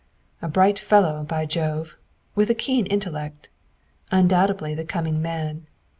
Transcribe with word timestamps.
"A 0.41 0.47
bright 0.47 0.79
fellow, 0.79 1.23
by 1.23 1.45
Jove! 1.45 1.95
with 2.33 2.49
a 2.49 2.55
keen 2.55 2.87
intellect. 2.87 3.49
Undoubtedly 4.11 4.73
the 4.73 4.83
coming 4.83 5.21
man. 5.21 5.67